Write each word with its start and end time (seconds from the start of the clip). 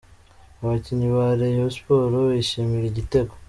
Abakinnyi 0.61 1.07
ba 1.15 1.25
Rayon 1.39 1.71
Sports 1.75 2.15
bishimira 2.31 2.85
igitego. 2.87 3.33